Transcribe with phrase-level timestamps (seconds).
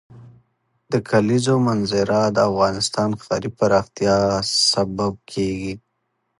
[0.91, 4.17] د کلیزو منظره د افغانستان د ښاري پراختیا
[4.73, 5.73] سبب کېږي.